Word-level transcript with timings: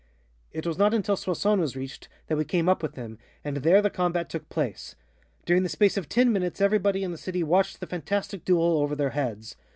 "It 0.51 0.65
was 0.65 0.79
not 0.79 0.95
until 0.95 1.15
Soissons 1.15 1.35
(swahs 1.41 1.57
sohng) 1.57 1.59
was 1.59 1.75
reached 1.75 2.09
that 2.25 2.35
we 2.35 2.43
came 2.43 2.67
up 2.67 2.81
with 2.81 2.95
him, 2.95 3.19
and 3.43 3.57
there 3.57 3.83
the 3.83 3.91
combat 3.91 4.29
took 4.31 4.49
place. 4.49 4.95
During 5.45 5.61
the 5.61 5.69
space 5.69 5.95
of 5.95 6.09
ten 6.09 6.33
minutes 6.33 6.59
everybody 6.59 7.03
in 7.03 7.11
the 7.11 7.19
city 7.19 7.43
watched 7.43 7.79
the 7.79 7.85
fantastic 7.85 8.43
duel 8.43 8.79
over 8.79 8.95
their 8.95 9.11
heads. 9.11 9.57